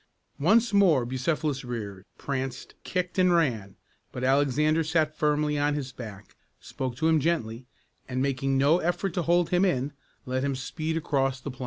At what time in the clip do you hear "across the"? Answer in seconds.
10.97-11.51